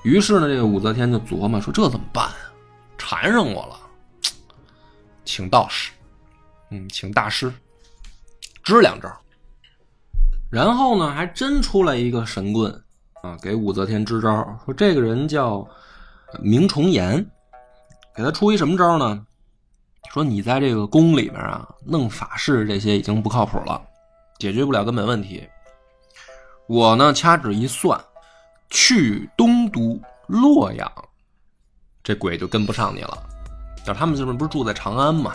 [0.04, 2.38] 于是呢，这个武则天就琢磨说：“这怎么办啊？
[2.98, 3.78] 缠上我了，
[5.26, 5.92] 请道士，
[6.72, 7.54] 嗯，请大师
[8.64, 9.12] 支两招。”
[10.50, 12.72] 然后呢，还真出来一个神棍
[13.22, 15.68] 啊，给武则天支招，说这个人叫
[16.40, 17.30] 明重颜，
[18.16, 19.27] 给他出一什么招呢？
[20.12, 23.82] 说你在这个宫里面啊，弄法事这些已经不靠谱了，
[24.40, 25.48] 解决不了根本问题。
[26.68, 28.00] 我呢掐指一算，
[28.70, 30.92] 去东都洛阳，
[32.04, 33.18] 这鬼就跟不上你了。
[33.86, 35.32] 要他们这边不是住在长安嘛，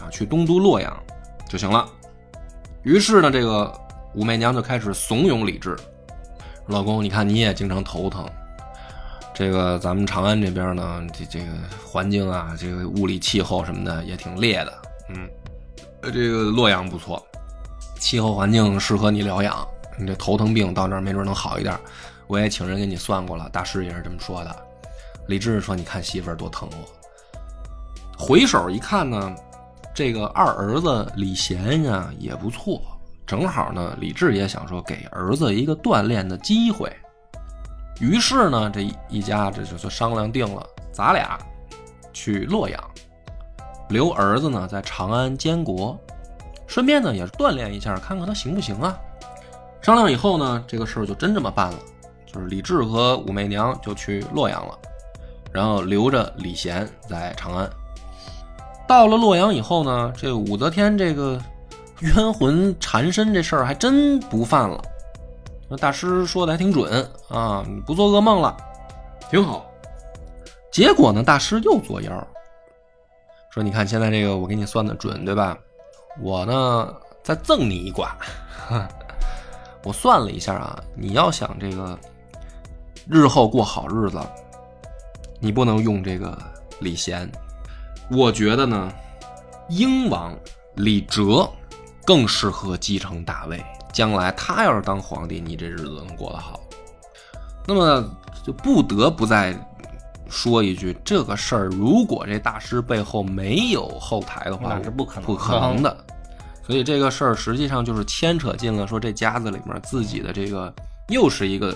[0.00, 0.96] 啊，去东都洛阳
[1.48, 1.88] 就行了。
[2.82, 3.72] 于是呢，这个
[4.14, 5.76] 武媚娘就开始怂恿李治，
[6.66, 8.28] 老公，你看你也经常头疼。
[9.38, 11.46] 这个咱们长安这边呢，这这个
[11.84, 14.72] 环境啊，这个物理气候什么的也挺烈的，
[15.10, 15.28] 嗯，
[16.10, 17.22] 这个洛阳不错，
[18.00, 19.68] 气候环境适合你疗养，
[19.98, 21.78] 你这头疼病到那儿没准能好一点。
[22.28, 24.56] 我也请人给你算过了，大师也是这么说的。
[25.28, 27.36] 李治说：“你看媳妇儿多疼我。”
[28.18, 29.36] 回首一看呢，
[29.94, 32.80] 这个二儿子李贤呀也不错，
[33.26, 36.90] 正好呢，李治也想说给儿子一个锻炼的机会。
[38.00, 41.38] 于是呢，这一家这就就商量定了，咱俩
[42.12, 42.78] 去洛阳，
[43.88, 45.98] 留儿子呢在长安监国，
[46.66, 48.96] 顺便呢也是锻炼一下，看看他行不行啊。
[49.80, 51.78] 商量以后呢，这个事儿就真这么办了，
[52.26, 54.78] 就是李治和武媚娘就去洛阳了，
[55.52, 57.70] 然后留着李贤在长安。
[58.88, 61.40] 到了洛阳以后呢，这武则天这个
[62.00, 64.82] 冤魂缠身这事儿还真不犯了。
[65.68, 68.56] 那大师说的还挺准啊，你不做噩梦了，
[69.28, 69.68] 挺好。
[70.70, 72.28] 结果呢，大师又作妖，
[73.50, 75.58] 说：“你看现在这个我给你算的准，对吧？
[76.20, 78.16] 我呢再赠你一卦，
[79.82, 81.98] 我算了一下啊，你要想这个
[83.08, 84.20] 日后过好日子，
[85.40, 86.36] 你不能用这个
[86.78, 87.30] 李贤。
[88.10, 88.92] 我觉得呢，
[89.68, 90.32] 英王
[90.74, 91.50] 李哲
[92.04, 93.60] 更适合继承大位。”
[93.96, 96.60] 将来他要是当皇帝，你这日子能过得好。
[97.66, 98.04] 那么
[98.44, 99.56] 就不得不再
[100.28, 105.96] 说一句，这个事儿如果这大师背后没有后台的话，那是不可能不可能的。
[106.62, 110.70] 所以这个事儿实际上就是牵扯进了说这家子里面自己的这个
[111.08, 111.74] 又是一个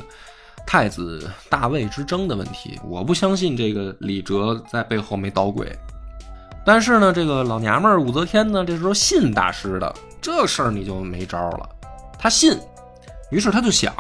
[0.67, 2.79] 太子大位之争的问题。
[2.85, 5.75] 我不相信这个李哲在背后没捣鬼，
[6.67, 11.67] 但是呢，这个老娘们儿武则天呢，这时候信大师的这事儿你就没招了。
[12.23, 12.61] 他信，
[13.31, 13.95] 于是他就想，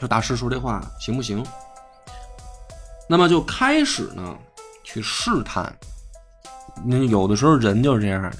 [0.00, 1.46] 说大师说这话行不行？
[3.08, 4.36] 那么就开始呢
[4.82, 5.72] 去试探。
[6.84, 8.32] 那有的时候人就是这样，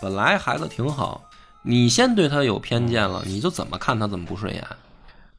[0.00, 1.20] 本来孩子挺好，
[1.62, 4.64] 你先对他有偏见了，你就怎么看他怎么不顺眼。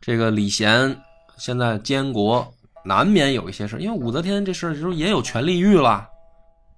[0.01, 0.93] 这个李贤
[1.37, 2.45] 现在监国，
[2.83, 6.05] 难免有一些事，因为武则天这事时候也有权力欲了，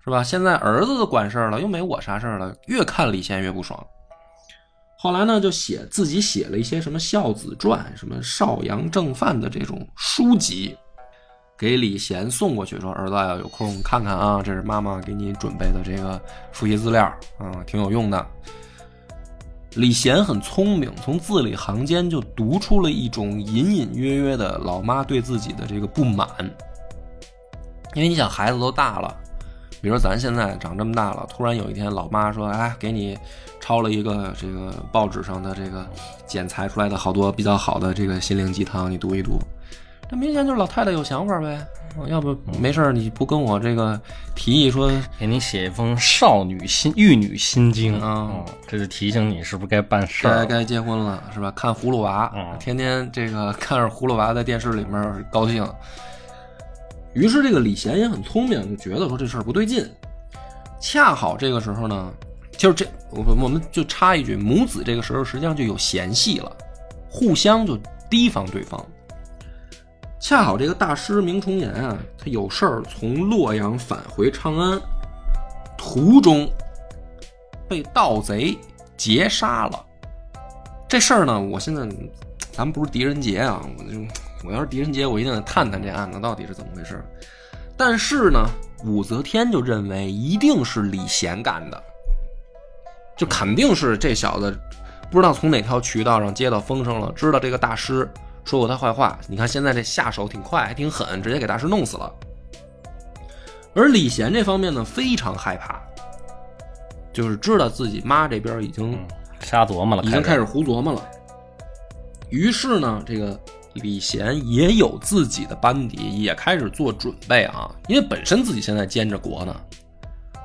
[0.03, 0.23] 是吧？
[0.23, 3.83] 现在儿子都管事了，又没我啥事了，越看李贤越不爽。
[5.05, 10.75] 后来呢，就写自己写了一些什么孝子传、什么少阳正范的这种书籍，
[11.55, 16.19] 给李贤送过去，说儿子要有空看看啊，这是妈妈给你准备的这个
[16.51, 17.05] 复习资料
[17.37, 18.25] 啊，挺有用的。
[19.75, 26.27] 李贤很聪明，从字里行间就读出了一种隐隐约约的老妈对自己的这个不满，
[27.93, 29.15] 因为你想，孩子都大了。
[29.85, 33.15] 比如说咱现在长这么大了，突然有一天老妈说：“哎，给你
[33.59, 35.87] 抄了一个这个报纸上的这个
[36.25, 39.37] 剪裁出来的好多比较好的这个心灵鸡汤，你读一读。”
[40.09, 41.63] 这明显就是老太太有想法呗。
[42.07, 44.01] 要不没事儿，你不跟我这个
[44.33, 50.57] 提议说，给你写一封少女心玉女心经啊嗯这是提醒你是不是该办事该儿该？
[50.57, 51.51] 该结婚了是吧？
[51.55, 55.63] 看葫芦娃，嗯天天这个 看着葫芦娃在电视里面高兴。
[57.15, 59.89] 于是这个李贤也很聪明，就觉得说这事儿不对劲。
[60.81, 62.13] 恰好这个时候呢，
[62.51, 66.55] 就是这我我们就插一句，母子这个时候实际上就有嫌隙了，
[67.09, 68.85] 互相就提防对方。
[70.19, 74.79] 恰好这个大师明崇岩啊，他有事儿从洛阳返回长安，
[75.77, 76.49] 途中
[77.67, 78.57] 被盗贼
[78.97, 79.85] 劫杀了。
[80.87, 81.81] 这事儿呢，我现在
[82.51, 83.99] 咱们不是狄仁杰啊，我就
[84.45, 87.03] 我要是狄仁杰，我一定得探探这案子到底是怎么回事。
[87.77, 88.47] 但是呢，
[88.85, 91.83] 武则天就认为一定是李贤干的，
[93.17, 94.57] 就肯定是这小子
[95.11, 98.09] 不知道从哪条渠道上接到风声了，知道这个大师
[98.43, 99.19] 说过他坏话。
[99.27, 102.11] 你看现在这下手挺快，还挺狠，直接给大师弄死了。
[103.73, 105.81] 而李贤这方面呢，非常害怕，
[107.11, 108.97] 就是知道自己妈这边已经
[109.41, 111.01] 瞎琢磨了，已经开始胡琢磨了。
[112.29, 113.37] 于是呢，这个
[113.75, 117.69] 李贤也有自己的班底，也开始做准备啊。
[117.87, 119.55] 因为本身自己现在监着国呢，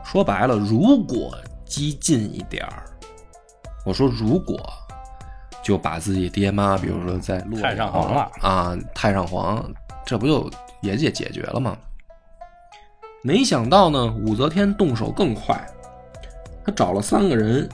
[0.05, 2.85] 说白了，如果激进一点儿，
[3.87, 4.61] 我说如果
[5.63, 9.65] 就把自己爹妈，比如说在洛太上皇了啊，太上皇，
[10.05, 10.51] 这不就
[10.81, 11.77] 也也解决了吗？
[13.23, 15.65] 没想到呢，武则天动手更快，
[16.65, 17.69] 她找了三个人，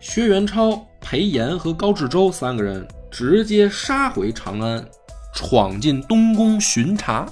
[0.00, 2.86] 薛元超、裴炎和高志洲三个人
[3.16, 4.84] 直接杀回长安，
[5.32, 7.24] 闯进东宫巡查，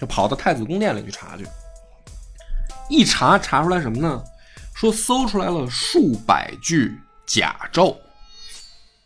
[0.00, 1.46] 就跑到太子宫殿里去查去。
[2.88, 4.20] 一查查出来什么呢？
[4.74, 7.94] 说搜出来了数百具甲胄，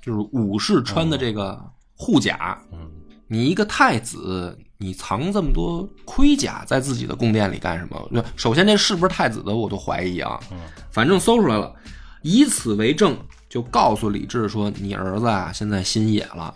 [0.01, 1.63] 就是武士穿的这个
[1.95, 2.59] 护甲。
[2.73, 2.79] 嗯
[3.27, 8.25] 你一个太子，你藏这么多盔甲在自己的宫殿里干什么？
[8.35, 10.41] 首先，这是不是太子的，我都怀疑啊。
[10.53, 10.57] 嗯
[10.91, 11.75] 反正搜出来了，
[12.23, 13.19] 以此为证，
[13.55, 16.53] 就告诉李治说：“你儿子啊，现在心野了，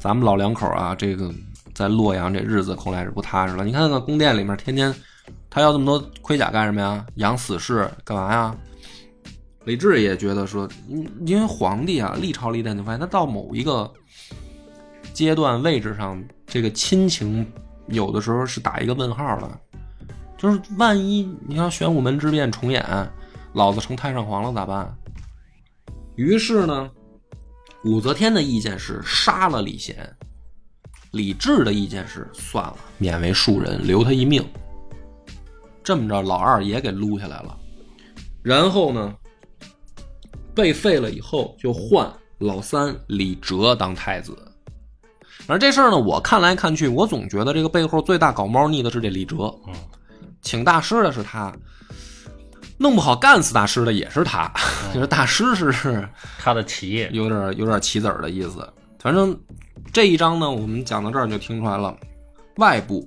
[0.00, 1.30] 咱们老两口啊，这个
[1.74, 3.66] 在洛阳这日子恐来是不踏实了。
[3.66, 4.94] 你看看宫殿里面，天天
[5.50, 7.04] 他要这么多盔甲干什么呀？
[7.16, 8.56] 养死士干嘛呀？”
[9.66, 10.66] 李治也觉得说，
[11.26, 13.92] 因为皇帝啊，历朝历代你发现，他到某一个
[15.12, 17.46] 阶段位置上，这个亲情
[17.88, 19.50] 有的时候是打一个问号的。
[20.38, 22.82] 就是万一你要玄武门之变重演，
[23.52, 24.90] 老子成太上皇了咋办？
[26.18, 26.90] 于是呢，
[27.84, 30.12] 武则天的意见是杀了李贤，
[31.12, 34.44] 李治的意见是算了，免为庶人，留他一命。
[35.84, 37.56] 这么着，老二也给撸下来了。
[38.42, 39.14] 然后呢，
[40.56, 44.36] 被废了以后，就换老三李哲当太子。
[45.46, 49.56] 反正这事儿呢，我看来看去，我总觉得这个背后最大搞猫腻的是这李哲。
[49.68, 49.74] 嗯，
[50.42, 51.54] 请大师的是他，
[52.78, 54.50] 弄不好干死大师的也是他。
[54.94, 56.08] 就是大师是
[56.38, 58.66] 他的企业有点有点棋子儿的意思。
[58.98, 59.38] 反正
[59.92, 61.94] 这一章呢，我们讲到这儿就听出来了，
[62.56, 63.06] 外部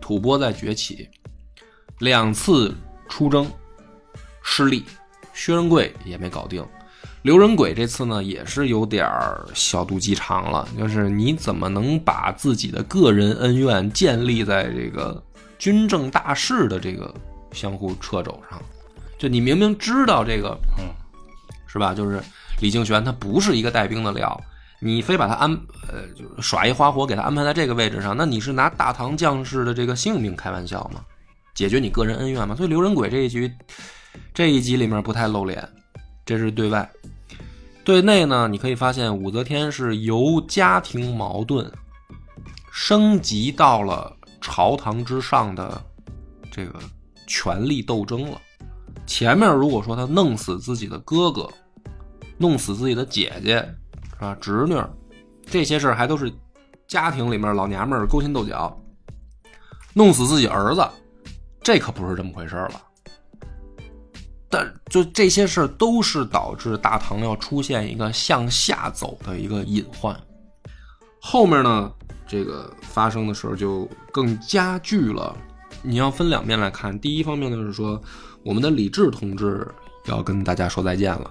[0.00, 1.08] 吐蕃在崛起，
[2.00, 2.74] 两次
[3.08, 3.50] 出征
[4.42, 4.84] 失利，
[5.32, 6.66] 薛仁贵也没搞定。
[7.22, 15.22] 刘仁轨这次呢，也是有点儿小肚鸡肠了，就是你怎么能把自己的个人恩怨建立在这个
[15.56, 17.14] 军政大事的这个
[17.52, 18.60] 相互掣肘上？
[19.22, 20.90] 就你明明知道这个，嗯，
[21.68, 21.94] 是吧？
[21.94, 22.20] 就是
[22.60, 24.42] 李敬玄他不是一个带兵的料，
[24.80, 25.48] 你非把他安
[25.88, 31.02] 呃就是耍一花活给他安排在这个位置上，那你是拿大唐将士的这个性命开玩笑吗？
[31.54, 32.56] 解决你个人恩怨吗？
[32.56, 33.48] 所以刘仁轨这一局
[34.34, 35.68] 这一集里面不太露脸，
[36.26, 36.90] 这是对外。
[37.84, 41.70] 对内呢，你可以发现武则天是由家庭矛盾
[42.72, 45.80] 升级到了朝堂之上的
[46.50, 46.80] 这个
[47.28, 48.40] 权力斗争了。
[49.06, 51.48] 前面如果说他弄死自己的哥哥，
[52.38, 53.56] 弄死自己的姐姐，
[54.14, 54.36] 是吧？
[54.40, 54.76] 侄女，
[55.44, 56.32] 这些事儿还都是
[56.86, 58.74] 家庭里面老娘们儿勾心斗角，
[59.92, 60.86] 弄死自己儿子，
[61.62, 62.82] 这可不是这么回事了。
[64.48, 70.14] 但就这些事儿都是导致大唐要出现一个向下走的一个隐患。
[71.20, 71.90] 后面呢，
[72.26, 75.34] 这个发生的时候就更加剧了。
[75.82, 78.00] 你要分两面来看，第一方面就是说，
[78.44, 79.66] 我们的李治同志
[80.06, 81.30] 要跟大家说再见了；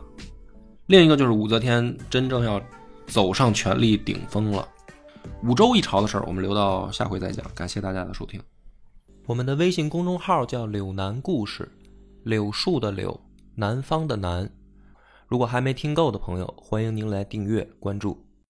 [0.88, 2.62] 另一个就是武则天真正要
[3.07, 4.68] 走上权力顶峰了。
[5.43, 7.45] 五周一朝的事儿，我们留到下回再讲。
[7.53, 8.41] 感谢大家的收听。
[9.28, 11.70] 我们的微信公众号叫“柳南故事”，
[12.24, 13.20] 柳树的柳，
[13.55, 14.49] 南方的南。
[15.28, 18.18] 如果还没听够的朋友，欢迎您来订阅关注。